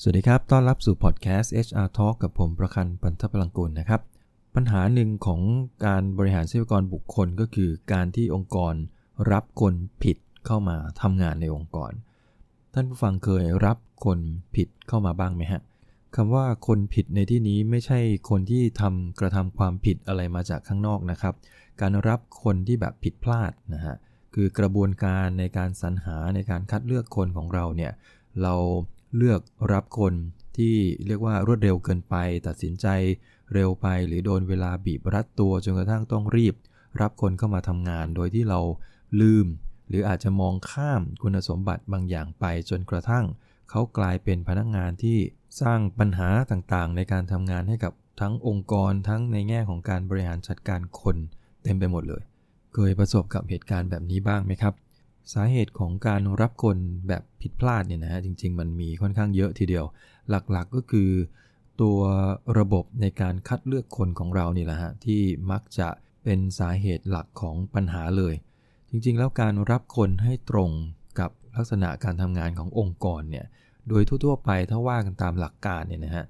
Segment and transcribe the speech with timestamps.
[0.00, 4.00] สวัสดีครับ ต้อนรับสู่พอดแคสต์ HR Talk กับผมประคันปันทพลังกุลนะครับ
[4.54, 5.40] ปัญหาหนึ่งของ
[5.86, 8.74] การบริหารทรัพยากรบุคคลก็คือการที่องค์กร
[9.32, 11.92] รับคนผิดเข้ามาทำงานในองค์กร
[12.74, 14.18] ท่านผู้ฟังเคยรับคน
[14.56, 15.60] ผิดเข้ามาบ้างไหมฮะ
[16.16, 17.98] คำว่าคนผิดในที่นี้ไม่ใช่
[18.30, 21.34] คนที่ทำกระทำความผิดอะไรมาจากข้างนอกนะครับ
[21.80, 23.96] การรับคนที่แบบผิดพลาดนะฮะ
[24.34, 27.92] คือกระบวนการในการสรรหาในการคัดเลือกคนของเราเนี่ย
[28.42, 28.54] เรา
[29.16, 29.40] เลือก
[29.72, 30.14] รับคน
[30.56, 30.76] ที่
[31.06, 32.14] เรียกว่ารวดเร็วเกินไป
[32.46, 32.86] ตัดสินใจ
[33.54, 36.54] เร็วไปหรือโดนเวลาบีบรัดตัวจนกระทั่งต้องรีบ
[37.00, 38.60] รับคนเข้ามาทำงานโดยที่เรา
[39.20, 39.46] ลืม
[39.88, 43.24] หรืออาจจะมองข้ามคุณสมบัติบางอย่างไป จนกระทั่ง
[43.70, 45.18] เขากลายเป็นพนักงานที่
[45.60, 51.16] สร้างปัญหาต่างๆ ในการทำงานให้กับทั้งองค์กรทั้งในแง่ของการบริหารจัดการคน
[51.62, 52.22] เต็มไปหมดเลย
[52.74, 54.74] เคยประสบกับเหตุการณ์แบบนี้บ้างไหมครับ
[55.32, 56.76] สาเหตุของการรับคน
[57.08, 59.84] แบบผิดพลาดเนี่ยนะฮะจริง ๆ มันมีค่อนข้างเยอะทีเดียว
[60.30, 61.10] หลักๆก็คือ
[61.80, 61.98] ตัว
[62.58, 65.88] ระบบในการคัดเลือกคนของเรานี่แหละฮะที่มักจะ
[66.24, 68.34] เป็นสาเหตุหลักของปัญหาเลย
[68.90, 70.70] จริงๆ แล้วการรับคนให้ตรง
[71.20, 73.46] กับลักษณะการทำงานขององค์กรเนี่ย
[73.88, 76.24] โดยทั่วๆไปถ้าว่ากันตามหลักการเนี่ยนะฮะ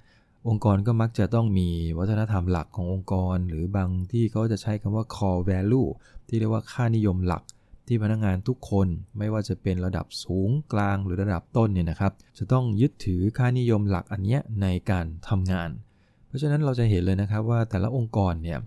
[0.49, 1.69] องค์กรก็มักจะต้องมี
[1.99, 5.89] วัฒนธรรมหลักขององค์กร หรือบางที่เขาจะใช้คำว่า core value
[6.29, 7.43] ที่เรียกว่าค่านิยมหลัก
[7.87, 15.71] ที่พนักงงานทุกคนไม่ว่าจะเป็นระดับสูงกลางหรือระดับต้นเนี่ยนะครับ จะต้องยึดถือค่านิยมหลักอันเนี้ยในการทำงาน
[16.27, 18.59] เพราะฉะนั้นเราจะเห็นเลยนะครับว่าแต่ละองค์กรเนี่ย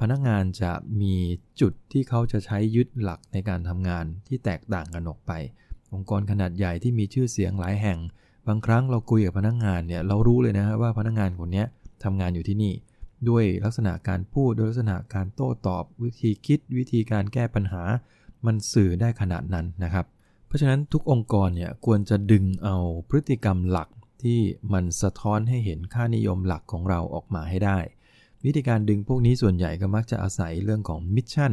[0.00, 1.14] พนักงานจะมี
[1.60, 5.32] จุดที่เขาจะใช้ยึดหลักในการทำงานที่แตกต่างกันออกไป
[5.94, 7.98] องค์กรขนาดใหญ่ที่มีชื่อเสียงหลายแห่ง
[8.48, 11.64] บางครั้งเราคุยกับพนักงงานเนี่ยเรารู้เลยนะว่าพนักงงานคนนี้
[12.04, 12.72] ทำงานอยู่ที่นี่
[13.28, 17.82] ด้วยลักษณะการพูดด้วยลักษณะการโต้ตอบ วิธีคิดวิธีการแก้ปัญหา
[18.46, 20.06] มันสื่อได้ขนาดนั้นนะครับ
[20.46, 22.76] เพราะฉะนั้นทุกองค์กรเนี่ยควรจะดึงเอา
[23.08, 23.88] พฤติกรรมหลัก
[24.22, 24.40] ที่
[24.72, 27.78] มันสะท้อนให้เห็นค่านิยมหลักของเราออกมาให้ได้
[28.44, 31.52] วิธีการดึงพวกนี้ส่วนใหญ่ก็มักจะอาศัยเรื่องของ mission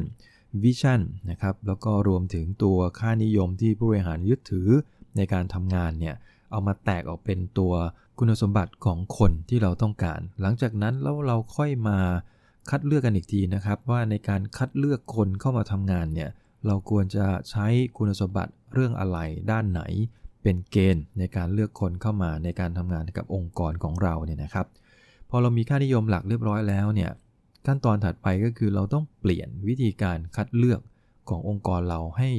[0.64, 4.70] vision นะครับแล้วก็รวมถึงตัวค่านิยมที่ผู้บริหารยึดถือ
[5.18, 6.16] ในการทำงานเนี่ย
[6.52, 7.74] เอามาแตกออกเป็นตัว
[8.18, 12.00] คุณสมบัติของคนที่เราต้องการ หลังจากนั้นแล้วเราค่อยมา
[12.70, 16.30] คัดเลือกกันอีกทีนะครับ ว่าในการคัดเลือกคนเข้ามาทำงานเนี่ย
[16.66, 19.18] เราควรจะใช้คุณสมบัติเรื่องอะไร
[19.52, 19.82] ด้านไหน
[20.44, 24.68] เป็นเกณฑ์ในการเลือกคนเข้ามาในการทำงานกับองค์กรของเราเนี่ยนะครับ
[25.30, 27.12] พอเรามีค่านิยมหลักเรียบร้อยแล้วเนี่ย
[27.66, 30.82] ขั้นตอนถัดไปก็คือเราต้องเปลี่ยนวิธีการคัดเลือก
[31.30, 32.30] ขององค์กรเราให้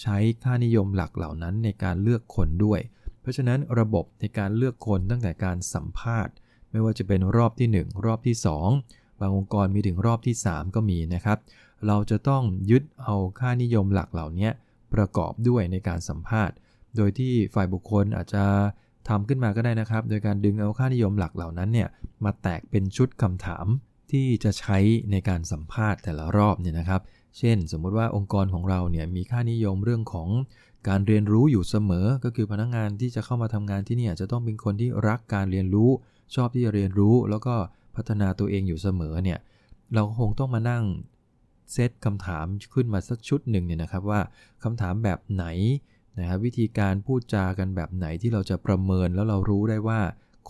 [0.00, 2.80] ใช้ค่านิยมหลักเหล่านั้นในการเลือกคนด้วย
[3.20, 6.34] เพราะฉะนั้นระบบในการเลือกคนตั้งแต่การสัมภาษณ์
[6.70, 8.36] ไม่ว่าจะเป็นรอบที่ 1 รอบที่
[8.78, 11.38] 2 บางองค์กรมีถึงรอบที่ 3 ก็มีนะครับ
[11.86, 14.50] เราจะต้องยึดเอาค่านิยมหลักเหล่านี้
[14.94, 16.56] ประกอบด้วยในการสัมภาษณ์
[16.96, 18.44] โดยที่ฝ่ายบุคคลอาจจะ
[19.08, 21.88] ทำขึ้นมาก็ได้นะครับ โดยการดึงเอาค่านิยมหลักเหล่านั้นเนี่ย
[22.24, 23.66] มาแตกเป็นชุดคำถาม
[24.12, 24.78] ที่จะใช้
[25.10, 27.00] ในการสัมภาษณ์แต่ละรอบเนี่ยนะครับ
[27.38, 30.28] เช่น สมมุติว่าองค์กรของเราเนี่ยมีค่านิยมเรื่องของ
[30.88, 35.90] การเรียนรู้อยู่เสมอ ก็คือพนักงงานที่จะเข้ามาทำงานที่นี่จะต้องเป็นคนที่รักการเรียนรู้
[36.34, 37.54] ชอบที่จะเรียนรู้ แล้วก็
[37.96, 39.38] พัฒนาตัวเองอยู่เสมอเนี่ย
[39.94, 40.84] เราคงต้องมานั่ง
[41.74, 44.20] เซตคำถามขึ้นมาสักชุดหนึ่งเนี่ยนะครับว่า
[44.64, 45.46] คำถามแบบไหน
[46.18, 50.00] นะครับวิธีการพูดจากันแบบไหนที่เราจะประเมินแล้วเรารู้ได้ว่า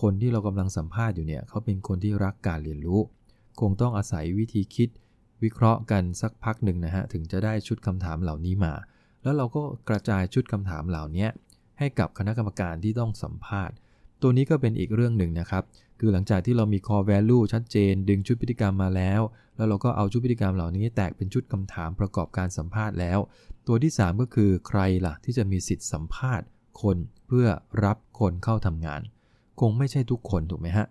[0.00, 3.00] คนที่เรากำลังสัมภาษณ์อยู่เนี่ยเขาเป็นคนที่รักการเรียนรู้
[3.60, 4.88] คงต้องอาศัยวิธีคิด
[5.42, 8.72] วิเคราะห์กันสักพักหนึ่งนะฮะถึงจะได้ชุดคำถามเหล่านี้มา
[9.22, 11.26] แล้วเราก็กระจายชุดคำถามเหล่านี้
[11.78, 13.76] ให้กับคณะกรรมการที่ต้องสัมภาษณ์
[14.22, 15.62] ตัวนี้ก็เป็นอีกเรื่องหนึ่งนะครับ
[16.06, 19.20] คือหลังจากที่เรามี core value ชัดเจน ดึงชุดพฤติกรรมมาแล้ว
[19.56, 23.18] แล้วเราก็เอาชุดพฤติกรรมเหล่านี้แตกเป็นชุดคำถามประกอบการสัมภาษณ์แล้ว
[23.66, 26.46] ตัวที่ 3 ก็คือใครล่ะที่จะมีสิทธิ์สัมภาษณ์
[26.82, 27.46] คนเพื่อ
[27.84, 29.00] รับคนเข้าทำงาน
[29.60, 30.86] คงไม่ใช่ทุกคนถูกไหมฮะ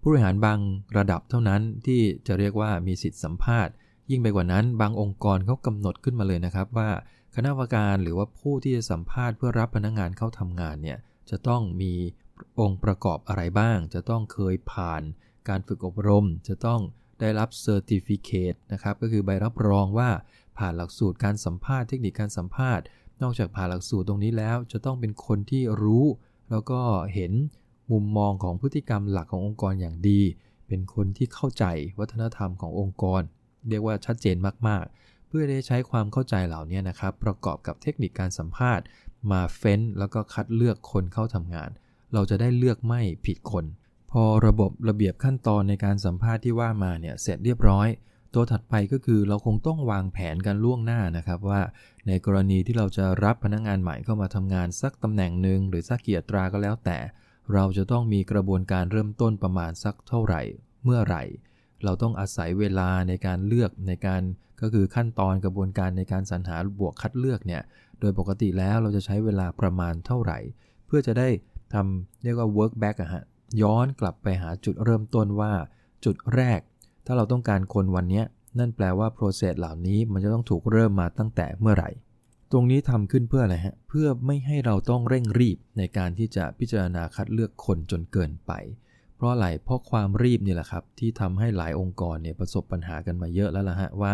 [0.00, 0.58] ผู้บริหารบาง
[0.98, 3.72] ระดับเท่านั้นที่จะเรียกว่ามีสิทธิ์สัมภาษณ์
[4.10, 6.90] ยิ่งไปกว่านั้น บางองค์กรเขากำหนดขึ้นมาเลยนะครับว่า
[7.34, 10.98] คณะกรรมการหรือว่าผู้ที่จะสัมภาษณ์เพื่อรับพนักงานเข้าทำงานเนี่ย
[11.30, 11.92] จะต้องมี
[12.60, 15.02] องค์ประกอบอะไรบ้าง จะต้องเคยผ่าน
[15.48, 16.80] การฝึกอบรม จะต้อง
[17.20, 20.10] ได้รับ certificate นะครับ ก็คือใบรับรองว่า
[20.58, 22.84] ผ่านหลักสูตรการสัมภาษณ์เทคนิคการสัมภาษณ์
[23.22, 26.04] นอกจากผ่านหลักสูตรตรงนี้แล้ว จะต้องเป็นคนที่รู้
[26.50, 26.80] แล้วก็
[27.14, 27.32] เห็น
[27.92, 30.20] มุมมองของพฤติกรรมหลักขององค์กรอย่างดี
[30.68, 31.64] เป็นคนที่เข้าใจ
[31.98, 33.22] วัฒนธรรมขององค์กร
[33.68, 34.36] เรียกว่าชัดเจน
[34.68, 38.84] มาก ๆ เพื่อได้ใช้ความเข้าใจเหล่านี้นะครับ ประกอบกับเทคนิคการสัมภาษณ์
[39.30, 41.70] มาเฟ้น แล้วก็คัดเลือกคนเข้าทำงาน
[42.12, 43.64] เราจะได้เลือกไม่ผิดคน
[44.10, 47.88] พอระบบระเบียบขั้นตอนในการสัมภาษณ์ที่ว่ามาเนี่ยเสร็จเรียบร้อย
[48.34, 51.60] ตัวถัดไปก็คือเราคงต้องวางแผนกันล่วงหน้านะครับว่า
[52.06, 56.98] ในกรณีที่เราจะรับพนักงงานใหม่เข้ามาทำงานสักตำแหน่งหนึ่งหรือสักเกียรตราก็แล้วแต่
[57.54, 60.42] เราจะต้องมีกระบวนการเริ่มต้นประมาณสักเท่าไหร่
[60.84, 61.22] เมื่อไหร่
[61.84, 64.22] เราต้องอาศัยเวลาในการเลือกในการ
[64.60, 67.62] ก็คือขั้นตอนกระบวนการในการสรรหาบวกคัดเลือกเนี่ย
[68.00, 70.38] โดยปกติแล้วเราจะใช้เวลาประมาณเท่าไหร่
[70.86, 71.28] เพื่อจะได้
[71.74, 73.22] ทำเรียกว่า work back อะฮะ
[73.62, 75.52] ย้อนกลับไปหาจุดเริ่มต้นว่า
[76.04, 76.60] จุดแรก
[77.06, 78.22] ถ้าเราต้องการคนวันนี้
[78.58, 81.90] นั่นแปลว่า process เหล่านี้มันจะต้องถูกเริ่มมาตั้งแต่เมื่อไหร่
[82.52, 88.52] ตรงนี้ทำขึ้นเพื่ออะไรฮะ เพื่อไม่ให้เราต้องเร่งรีบในการที่จะพิจารณาคัดเลือกคนจนเกินไป
[89.16, 94.12] เพราะอะไร เพราะความรีบนี่แหละครับ ที่ทำให้หลายองค์กรเนี่ยประสบปัญหากันมาเยอะแล้วล่ะฮะว่า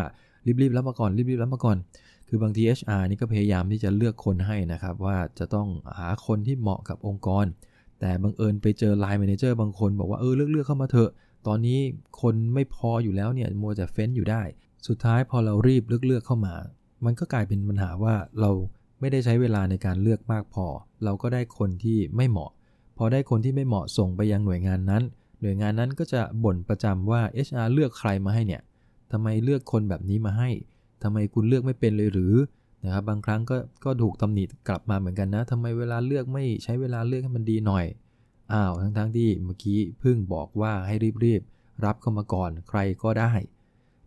[0.62, 1.76] รีบๆแล้วมาก่อนรีบๆแล้วมาก่อน
[2.34, 7.44] คือบางที HR นี่ก็พยายามที่จะเลือกคนให้นะครับว่าจะต้องหาคนที่เหมาะกับองค์กร
[8.00, 11.10] แต่บังเอิญไปเจอ line manager บางคนบอกว่าเออเลือกเลือกเข้ามาเถอะ
[11.46, 11.78] ตอนนี้
[12.20, 14.42] คนไม่พออยู่แล้วเนี่ยมัวแต่เฟ้นอยู่ได้
[14.88, 16.54] สุดท้ายพอเรารีบเลือกเลือกเข้ามา
[17.04, 18.50] มันก็กลายเป็นปัญหาว่าเรา
[19.00, 20.66] ไม่ได้ใช้เวลาในการเลือกมากพอ
[21.04, 22.50] เราก็ได้คนที่ไม่เหมาะ
[22.98, 25.02] พอได้คนที่ไม่เหมาะส่งไปยังหน่วยงานนั้น
[25.40, 28.62] หน่วยงานนั้นก็จะบ่นประจำว่า HR เลือกใครมาให้เนี่ย
[29.12, 30.50] ทำไมเลือกคนแบบนี้มาให้
[31.04, 32.34] ทำไมคุณเลือกไม่เป็นเลยหรือ
[32.84, 37.84] นะครับบางครั้งก็ก็ถูกตำหนิกลับมาเหมือนกันนะทำไมเวลาเลือกไม่ใช้เวลาเลือกให้มันดีหน่อย
[38.52, 43.32] อ้าวทั้งๆทที่เมื่อกี้เพิ่งบอกว่าให้รีบๆรับเข้ามาก่อนใครก็ได้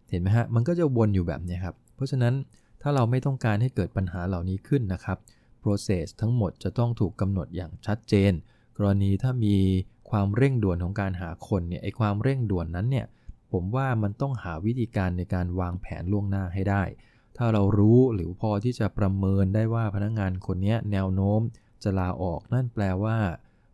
[0.10, 2.34] เห็นไหมฮะมันก็จะวนอยู่แบบนี้ครับเพราะฉะนั้น
[2.82, 5.18] ถ้าเราไม่ต้องการให้เกิดปัญหาเหล่านี้ขึ้นนะครับ
[5.64, 8.32] process ทั้งหมดจะต้องถูกกำหนดอย่างชัดเจน
[8.78, 9.56] กรณีถ้ามี
[10.10, 13.06] ความเร่งด่วนของการหาคนเนี่ยไอความเร่งด่วนนั้นเนี่ย
[13.60, 16.84] ผมว่ามันต้องหาวิธีการในการวางแผนล่วงหน้าให้ได้
[17.38, 21.42] ถ้าเรารู้หรือพอที่จะประเมินได้ว่าพนักงงานคนนี้แนวโน้ม
[21.84, 23.18] จะลาออกนั่นแปลว่า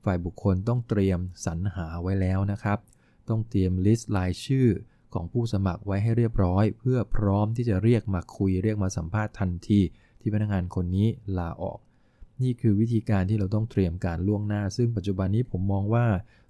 [0.03, 2.79] ฝ่ายบุคคลต้องเตรียมสรรหาไว้แล้วนะครับ
[3.29, 4.67] ต้องเตรียมลิสต์รายชื่อ
[5.13, 9.79] ของผู้สมัครไว้ให้เรียบร้อย เพื่อพร้อมที่จะเรียกมาคุยเรียกมาสัมภาษณ์ทันที
[10.21, 11.07] ที่พนักงานคนนี้
[11.37, 11.79] ลาออก
[12.41, 16.05] นี่คือวิธีการที่เราต้องเตรียมการล่วงหน้า ซึ่งปัจจุบันนี้ผมมองว่า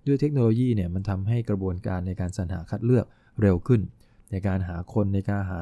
[0.08, 3.06] ด้วยเทคโนโลยีเนี่ยมันทำให้กระบวนการในการสรรหาคัดเลือก
[3.42, 3.82] เร็วขึ้น
[4.32, 5.62] ในการหาคนในการหา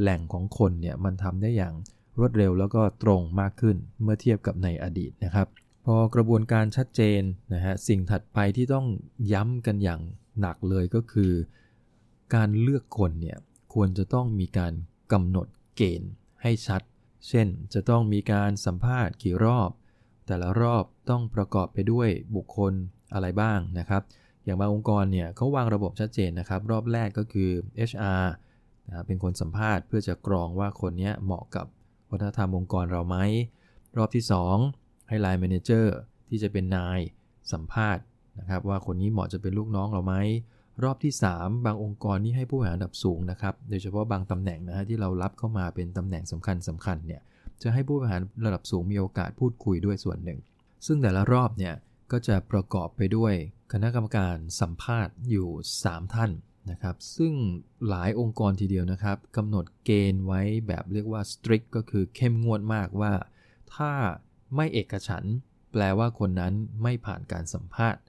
[0.00, 1.74] แหล่งของคนเนี่ยมันทำได้อย่าง
[2.18, 5.46] รวดเร็วแล้วก็ตรงมากขึ้นเมื่อเทียบกับในอดีตนะครับ
[5.84, 7.22] พอกระบวนการชัดเจน
[7.54, 8.86] นะฮะสิ่งถัดไปที่ต้อง
[9.32, 10.00] ย้ำกันอย่าง
[10.40, 11.32] หนักเลยก็คือ
[12.34, 13.38] การเลือกคนเนี่ย
[13.74, 14.72] ควรจะต้องมีการ
[15.12, 16.10] กำหนดเกณฑ์
[16.42, 16.82] ให้ชัด
[17.28, 19.70] เช่นจะต้องมีการสัมภาษณ์กี่รอบ
[20.26, 22.72] แต่ละรอบต้องประกอบไปด้วยบุคคล
[23.12, 24.02] อะไรบ้างนะครับ
[24.48, 27.50] อย่างบางองค์กรเนี่ยเขาวางระบบชัดเจนนะครับ รอบแรกก็คือ
[27.90, 28.24] HR
[28.88, 31.66] นะเป็นคนสัมภาษณ์เพื่อจะกรองว่าคนนี้เหมาะกับ
[32.10, 33.16] วัฒนธรรมองค์กรเราไหม
[33.96, 34.24] รอบที่
[34.66, 35.96] 2 ให้ไลน์แมเนเจอร์
[36.28, 37.00] ที่จะเป็นนาย
[37.52, 38.04] สัมภาษณ์
[38.38, 40.14] นะครับ ว่าคนนี้เหมาะจะเป็นลูกน้องเราไหม
[40.84, 47.20] รอบที่ 3 บางองค์กรนี่ให้ผู้บริหารระดับสูงนะครับ โดยเฉพาะบางตำแหน่งนะฮะที่เรารับเข้ามาเป็นตำแหน่งสำคัญสำคัญเนี่ย
[47.62, 50.38] จะให้ผู้บริหารระดับสูงมีโอกาสพูดคุยด้วยส่วนหนึ่ง
[50.86, 51.74] ซึ่งแต่ละรอบเนี่ย
[52.12, 53.34] ก็จะประกอบไปด้วย
[53.72, 55.48] คณะกรรมการสัมภาษณ์อยู่
[55.82, 56.30] 3 ท่าน
[56.70, 57.32] นะครับ ซึ่ง
[57.88, 63.12] หลายองค์กรทีเดียวนะครับกำหนดเกณฑ์ไว้แบบเรียกว่า strict ก็คือเข้มงวดมากว่า
[63.74, 63.92] ถ้า
[64.56, 65.24] ไม่เอกฉัน
[65.72, 68.02] แปลว่าคนนั้นไม่ผ่านการสัมภาษณ์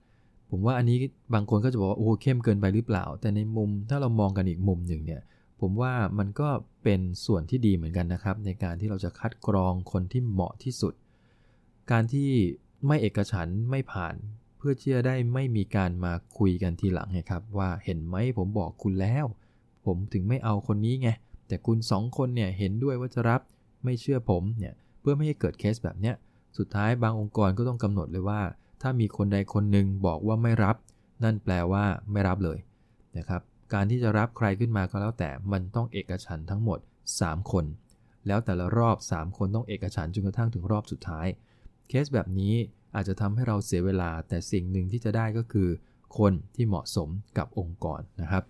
[0.50, 0.98] ผมว่าอันนี้
[1.34, 5.22] บางคนก็จะบอกว่าโอ้เข้มเกินไปหรือเปล่า แต่ในมุมถ้าเรามองกันอีกมุมหนึ่งเนี่ย
[5.62, 6.50] ผมว่ามันก็
[6.84, 10.94] เป็นส่วนที่ดีเหมือนกันนะครับ ในการที่เราจะคัดกรองคนที่เหมาะที่สุด
[11.92, 12.30] การที่
[12.88, 14.16] ไม่เอกฉันไม่ผ่าน
[14.60, 19.26] เพื่อที่จะได้ไม่มีการมาคุยกันทีหลังไงครับ ว่าเห็นไหมผมบอกคุณแล้ว
[19.86, 21.10] ผมถึงไม่เอาคนนี้ไง
[21.48, 23.42] แต่คุณสองคนเนี่ยเห็นด้วยว่าจะรับ
[23.84, 26.16] ไม่เชื่อผมเนี่ยเพื่อไม่ให้เกิดเคสแบบเนี้ย
[26.58, 28.42] สุดท้ายบางองค์กรก็ต้องกำหนดเลยว่า
[28.82, 30.76] ถ้ามีคนใดคนหนึ่งบอกว่าไม่รับ
[31.24, 32.60] นั่นแปลว่าไม่รับเลย
[33.18, 33.42] นะครับ
[33.74, 36.80] การที่จะรับใครขึ้นมาก็แล้วแต่มันต้องเอกฉันทั้งหมด
[37.16, 37.66] 3 คน
[38.28, 41.28] แล้วแต่ละรอบ 3 คนต้องเอกฉันจนกระทั่งถึงรอบสุดท้าย
[41.88, 42.56] เคสแบบนี้
[42.96, 45.70] อาจจะทำให้เราเสียเวลา แต่สิ่งหนึ่งที่จะได้ก็คือ
[46.18, 48.44] คนที่เหมาะสมกับองค์กรนะครับ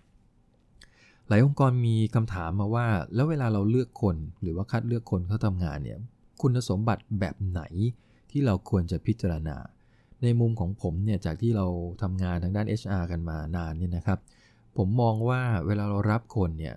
[1.28, 5.98] หลายองค์กรมีคำถามมาว่า แล้วเวลาเราเลือกคน หรือว่าคัดเลือกคนเข้าทำงานเนี่ย
[6.40, 7.62] คุณสมบัติแบบไหน
[8.30, 9.56] ที่เราควรจะพิจารณา
[10.22, 11.66] ในมุมของผมเนี่ยจากที่เรา
[12.02, 14.18] ทำงานทางด้าน HR กันมานานเนี่ยนะครับ
[14.76, 16.74] ผมมองว่าเวลาเรารับคนเนี่ย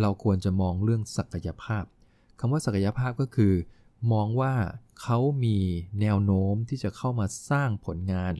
[0.00, 1.84] เราควรจะมองเรื่องศักยภาพ
[2.40, 3.52] คำว่าศักยภาพก็คือ
[4.12, 4.52] มองว่า
[5.02, 5.58] เขามี
[6.00, 8.32] แนวโน้มที่จะเข้ามาสร้างผลงาน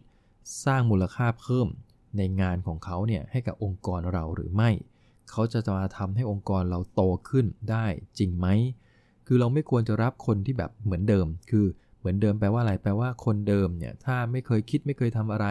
[0.64, 1.68] สร้างมูลค่าเพิ่ม
[2.16, 4.70] ในงานของเขาเนี่ยให้กับองค์กรเราหรือไม่
[5.30, 7.86] เขาจะมาทำให้องค์กรเราโตขึ้นได้
[8.18, 8.46] จริงไหม
[9.26, 11.66] คือเราไม่ควรจะรับคนที่แบบเหมือนเดิม คือ
[11.98, 15.46] เหมือนเดิมแปลว่าอะไร แปลว่าคนเดิมเนี่ยถ้าไม่เคยคิดไม่เคยทำอะไร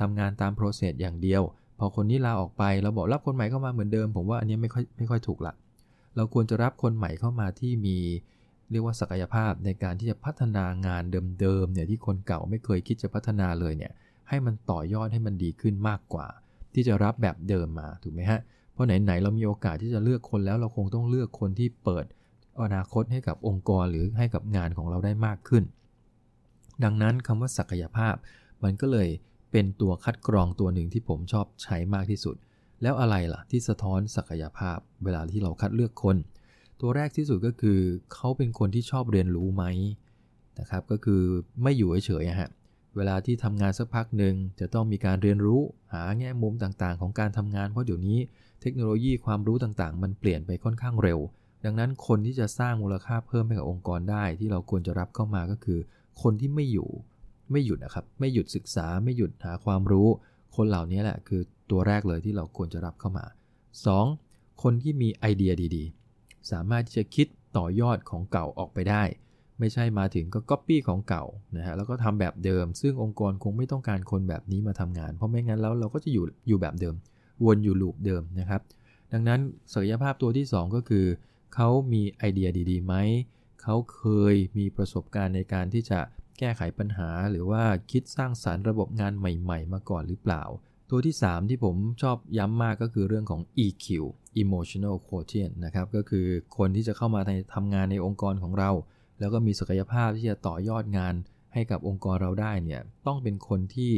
[0.00, 1.42] ทำงานตามโปรเซสอย่างเดียว
[1.78, 5.54] พอคนนี้ลาออกไปเราบอกรับคนใหม่เข้ามาเหมือนเดิม ผมว่าอันนี้ไม่ค่อยไม่ค่อยถูกละ
[6.16, 7.98] เราควรจะรับคนใหม่เข้ามาที่มี
[8.70, 11.02] เรียกว่าศักยภาพในการที่จะพัฒนางาน
[11.40, 13.92] เดิมๆเนี่ยที่คนเก่าไม่เคยคิดจะพัฒนาเลยเนี่ย
[14.28, 16.26] ให้มันต่อยอดให้มันดีขึ้นมากกว่า
[16.74, 18.40] ที่จะรับแบบเดิมมาถูกไหมฮะ
[18.72, 22.04] เพราะไหนๆเรามีโอกาสที่จะเลือกคนแล้วเราคงต้องเลือกคนที่เปิด
[22.60, 25.64] อนาคตให้กับองค์กรหรือให้กับงานของเราได้มากขึ้น
[26.84, 28.14] ดังนั้นคำว่าศักยภาพ
[28.64, 29.08] มันก็เลย
[29.52, 32.36] เป็นตัวคัดกรองตัวหนึ่งที่ผมชอบใช้มากที่สุด
[32.82, 36.16] แล้วอะไรล่ะที่สะท้อนศักยภาพ เวลาที่เราคัดเลือกคน
[36.80, 37.80] ตัวแรกที่สุดก็คือ
[38.14, 39.64] เขาเป็นคนที่ชอบเรียนรู้ไหม
[40.60, 41.22] นะครับก็คือ
[41.62, 42.50] ไม่อยู่เฉยๆฮะ
[42.96, 45.60] เวลาที่ทำงานสักพักหนึ่งจะต้องมีการเรียนรู้
[45.92, 48.18] หาแง่มุมต่างๆ ของการทำงานเพราะเดี๋ยวนี้
[48.60, 51.18] เทคโนโลยีความรู้ต่างๆ มันเปลี่ยนไปค่อนข้างเร็ว
[51.64, 55.78] ดังนั้นคนที่จะสร้างมูลค่าเพิ่มให้กับองค์กรได้ ที่เราควรจะรับเข้ามาก็คือ
[56.22, 56.88] คนที่ไม่อยู่
[57.50, 60.08] ไม่หยุดนะครับไม่หยุดศึกษาไม่หยุดหาความรู้
[60.56, 63.24] คนเหล่านี้แหละคือตัวแรกเลยที่เราควรจะรับเข้ามา
[63.94, 64.62] 2.
[64.62, 65.97] คนที่มีไอเดียดีๆ
[66.50, 67.26] สามารถที่จะคิด
[67.56, 69.02] ต่อยอดของเก่าออกไปได้
[69.58, 71.24] ไม่ใช่มาถึงก็ก๊อปปี้ของเก่า
[71.56, 76.94] นะฮะแล้วก็ทำแบบเดิม ซึ่งองค์กรคงไม่ต้องการคนแบบนี้มาทำงาน เพราะไม่งั้นแล้วเราก็จะอยู่อยู่แบบเดิม
[77.44, 78.60] วนอยู่ลูปเดิมนะครับ
[79.12, 79.40] ดังนั้น
[79.72, 81.06] ศักยภาพตัวที่ 2 ก็คือ
[81.54, 82.94] เขามีไอเดียดีๆไหม
[83.62, 84.02] เขาเค
[84.32, 86.00] ยมีประสบการณ์ในการที่จะ
[86.38, 90.42] แก้ไขปัญหา หรือว่าคิดสร้างสารรค์ระบบงานใหม่ ๆ มาก่อนหรือเปล่า
[90.90, 93.86] ตัวที่ 3 ที่ผมชอบย้ำมากก็คือเรื่องของ EQ
[94.42, 96.26] emotional quotient นะครับ ก็คือ
[96.58, 98.70] คนที่จะเข้ามาในทำงานในองค์กรของเรา
[99.20, 101.14] แล้วก็มีศักยภาพที่จะต่อยอดงาน
[101.54, 103.92] ให้กับองค์กรเราได้เนี่ย ต้องเป็นคนที่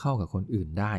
[0.00, 0.94] เข้ากับคนอื่นได้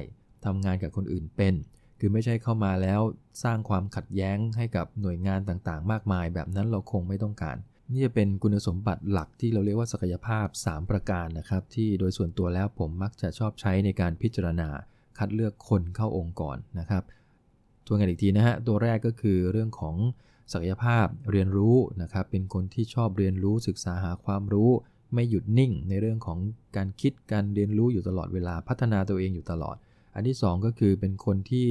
[0.45, 1.53] ทำงานกับคนอื่นเป็น
[1.99, 3.01] คือไม่ใช่เข้ามาแล้ว
[3.43, 7.57] สร้างความขัดแย้งให้กับหน่วยงานต่างๆ มากมาย แบบนั้นเราคงไม่ต้องการ
[7.91, 14.69] นี่จะเป็นคุณสมบัติหลักที่เราเรียกว่าศักยภาพ 3 ประการนะครับ ที่โดยส่วนตัวแล้วผมมักจะชอบใช้ในการพิจารณา
[15.17, 17.03] คัดเลือกคนเข้าองค์กรนะครับ
[17.85, 19.95] ตัวงานอีกทีนะฮะตัวแรกก็คือเรื่องของ
[20.53, 24.71] ศักยภาพเรียนรู้นะครับ เป็นคนที่ชอบเรียนรู้ศึกษาหาความรู้
[25.13, 26.39] ไม่หยุดนิ่งในเรื่องของ
[26.75, 29.75] การคิดการเรียนรู้อยู่ตลอดเวลาพัฒนาตัวเองอยู่ตลอด
[30.15, 31.67] อันที่ 2 ก็คือเป็นคนที่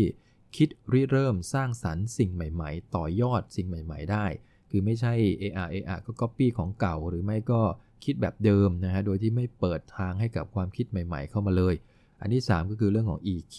[0.57, 4.27] คิดริเริ่มสร้างสรรค์สิ่งใหม่ ๆ ต่อยอดสิ่งใหม่ ๆ ได้
[4.71, 7.61] คือไม่ใช่ AR AR ก็ Copy ของเก่า หรือไม่ก็
[8.05, 11.75] คิดแบบเดิมนะฮะโดยที่ไม่เปิดทางให้กับความคิดใหม่ ๆ เข้ามาเลย
[12.21, 13.57] อันที่ 3 ก็คือเรื่องของ EQ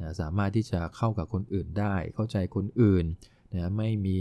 [0.00, 3.04] นะสามารถที่จะเข้ากับคนอื่นได้ เข้าใจคนอื่น
[3.54, 4.20] นะไม่มี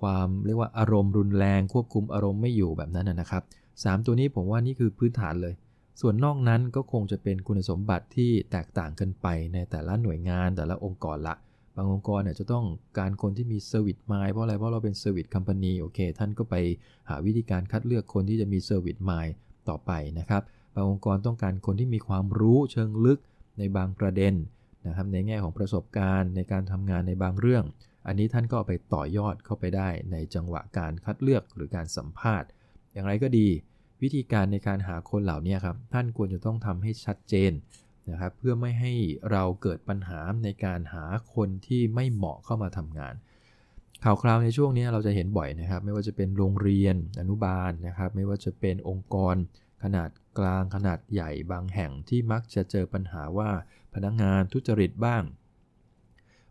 [0.00, 3.42] ความเรียกว่าอารมณ์รุนแรงควบคุมอารมณ์ไม่อยู่แบบนั้นนะครับ
[3.74, 5.54] 3 ตัวนี้ผมว่านี่คือพื้นฐานเลย
[6.00, 11.34] ส่วนนอกนั้นก็คงจะเป็นคุณสมบัติที่แตกต่างกันไปในแต่ละหน่วยงานแต่ละองค์กรละ
[11.76, 12.64] บางองค์กรเนี่ยจะต้อง
[12.98, 16.54] การคนที่มี service mind เพราะอะไร เพราะเราเป็น service company โอเค ท่านก็ไป
[17.08, 19.34] หาวิธีการคัดเลือกคนที่จะมี service mind
[19.68, 20.42] ต่อไปนะครับ
[20.76, 23.20] บางองค์กรต้องการคนที่มีความรู้เชิงลึก
[23.58, 24.34] ในบางประเด็น
[24.86, 27.64] นะครับในแง่ของประสบการณ์ในการทำงานในบางเรื่อง
[28.06, 32.48] อันนี้ท่านก็ไปต่อยอดเข้าไปได้ในจังหวะการคัดเลือกหรือการสัมภาษณ์
[32.92, 33.48] อย่างไรก็ดี
[34.02, 37.52] วิธีการในการหาคนเหล่านี้ครับท่านควรจะต้องทำให้ชัดเจน
[38.10, 38.92] นะครับเพื่อไม่ให้
[39.30, 41.04] เราเกิดปัญหาในการหา
[41.34, 43.14] คนที่ไม่เหมาะเข้ามาทำงาน
[44.04, 49.34] ข่าวคราวในช่วงนี้เราจะเห็นบ่อยนะครับ ไม่ว่าจะเป็นโรงเรียนอนุบาลนะครับ ไม่ว่าจะเป็นองค์กร
[49.86, 53.50] ขนาดกลางขนาดใหญ่บางแห่งที่มักจะเจอปัญหาว่า
[53.94, 55.22] พนักงงานทุจริตบ้าง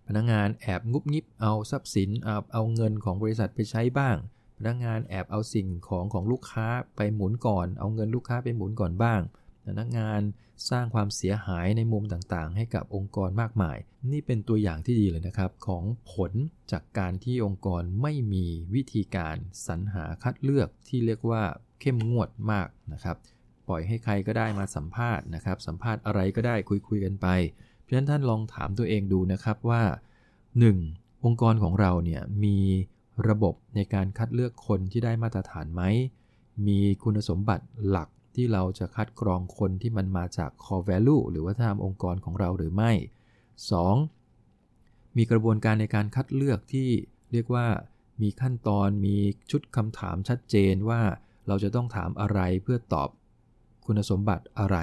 [0.07, 4.15] พนักงงานแอบงุบงิบเอาทรัพย์สินเอาเอาเงินของบริษัทไปใช้บ้าง
[4.57, 9.21] พนักงงานแอบเอาสิ่งของของลูกค้าไปหมุนก่อน เอาเงินลูกค้าไปหมุนก่อนบ้าง
[9.67, 10.21] พนักงาน
[10.69, 13.77] สร้างความเสียหายในมุมต่างๆ ให้กับองค์กรมากมาย
[14.11, 16.31] นี่เป็นตัวอย่างที่ดีเลยนะครับ ของผล
[16.71, 19.35] จากการที่องค์กรไม่มีวิธีการ
[19.67, 21.43] สรรหาคัดเลือกที่เรียกว่า
[21.79, 23.17] เข้มงวดมากนะครับ
[23.67, 27.27] ปล่อยให้ใครก็ได้มาสัมภาษณ์นะครับ สัมภาษณ์อะไรก็ได้คุยๆกันไป
[27.81, 29.83] เพราะฉะนั้นท่านลองถามตัวเองดูนะครับว่า
[30.53, 31.25] 1.
[31.25, 32.57] องค์กรของเราเนี่ยมี
[33.27, 35.83] ระบบในการคัดเลือกคนที่ได้มาตรฐานไหม
[36.67, 42.91] มีคุณสมบัติหลัก ที่เราจะคัดกรองคนที่มันมาจาก core value หรือว่าทำองค์กรของเราหรือไม่
[44.25, 45.17] 2.
[45.17, 46.89] มีกระบวนการในการคัดเลือกที่
[47.31, 47.67] เรียกว่า
[48.21, 49.17] มีขั้นตอนมี
[49.51, 51.01] ชุดคำถามชัดเจนว่า
[51.47, 53.09] เราจะต้องถามอะไรเพื่อตอบ
[53.85, 54.77] คุณสมบัติอะไร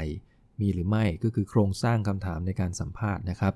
[0.60, 3.54] มีหรือไม่ก็คือโครงสร้างคำถามในการสัมภาษณ์นะครับ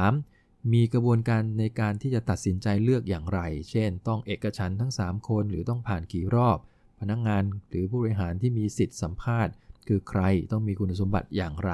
[0.00, 0.72] 3.
[0.72, 3.40] มีกระบวนการในการที่จะตัดสินใจเลือกอย่างไร
[3.70, 6.58] เช่น ต้องเอกฉันทั้ง 3 คนหรือต้องผ่านกี่รอบ
[7.00, 9.52] พนักงงานหรือผู้บริหารที่มีสิทธิ์สัมภาษณ์
[9.88, 11.72] คือใครต้องมีคุณสมบัติอย่างไร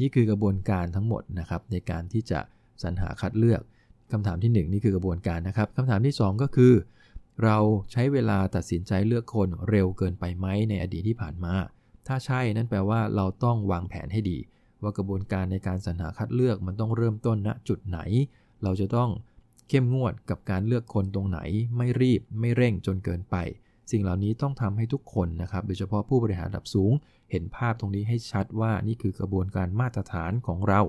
[0.00, 2.40] นี่คือกระบวนการทั้งหมดนะครับในการที่จะ
[2.82, 3.60] สรรหาคัดเลือก
[4.12, 6.72] คำถามที่ 1 นี่คือกระบวนการนะครับคำถามที่ 2 ก็คือ
[7.44, 7.58] เรา
[7.92, 11.54] ใช้เวลาตัดสินใจเลือกคนเร็วเกินไปไหมในอดีตที่ผ่านมา
[12.06, 14.38] ถ้าใช่นั่นแปลว่าเราต้องวางแผนให้ดี
[14.82, 17.98] ว่ากระบวนการในการสรรหาคัดเลือกมันต้องเริ่มต้นณจุดไหน
[18.62, 19.10] เราจะต้อง
[19.68, 21.40] เข้มงวดกับการเลือกคนตรงไหน
[21.76, 23.36] ไม่รีบไม่เร่งจนเกินไป
[23.90, 26.92] สิ่งเหล่านี้ต้องทำให้ทุกคนนะครับ โดยเฉพาะผู้บริหารระดับสูง
[27.30, 30.80] เห็นภาพตรงนี้ให้ชัดว่านี่คือกระบวนการมาตรฐานของเรา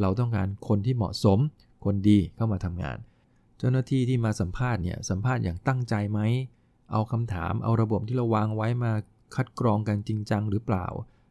[0.00, 1.38] เราต้องการคนที่เหมาะสม
[1.84, 2.98] คนดีเข้ามาทำงาน
[3.58, 6.20] เจ้าหน้าที่ที่มาสัมภาษณ์เนี่ยสัมภาษณ์อย่างตั้งใจไหม
[6.92, 8.92] เอาคำถามเอาระบบที่เราวางไว้มา
[9.34, 10.86] คัดกรองกันจริงจังหรือเปล่า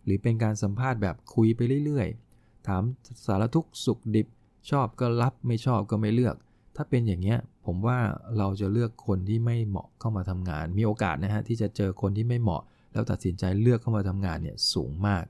[0.05, 2.83] หรือเป็นการสัมภาษณ์แบบคุยไปเรื่อยๆ ถาม
[3.25, 4.27] สารทุกสุขดิบ
[4.69, 6.35] ชอบก็รับไม่ชอบก็ไม่เลือก
[6.75, 7.97] ถ้าเป็นอย่างเงี้ยผมว่า
[8.37, 12.63] เราจะเลือกคนที่ไม่เหมาะเข้ามาทำงาน มีโอกาสนะฮะที่จะเจอคนที่ไม่เหมาะ
[12.93, 15.25] แล้วตัดสินใจเลือกเข้ามาทำงานเนี่ยสูงมาก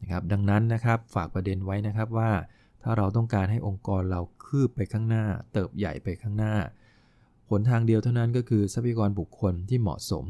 [0.00, 2.30] นะครับดังนั้นนะครับฝากประเด็นไว้นะครับว่า
[2.82, 6.54] ถ้าเราต้องการให้องค์กรเราคืบไปข้างหน้า เติบใหญ่ไปข้างหน้า
[7.50, 10.24] หนทางเดียวเท่านั้นก็คือทรัพยากรบุคคลที่เหมาะสม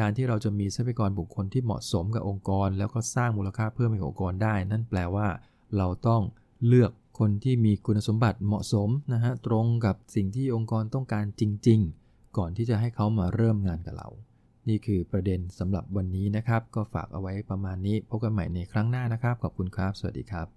[0.00, 5.28] การที่เราจะมีทรัพยากรบุคคลที่เหมาะสมกับองค์กร แล้วก็สร้างมูลค่าเพิ่มให้องค์กรได้ นั่นแปลว่า
[5.76, 6.22] เราต้อง
[6.66, 14.08] เลือก คนที่มีคุณสมบัติเหมาะสมนะฮะตรงกับสิ่งที่องค์กรต้องการจริง ๆ ก่อนที่จะให้เขามาเริ่มงานกับเรา
[14.68, 20.48] นี่คือประเด็นสำหรับวันนี้นะครับ ก็ฝากเอาไว้ประมาณนี้พบกันใหม่ในครั้งหน้านะครับ ขอบคุณครับ สวัสดีครับ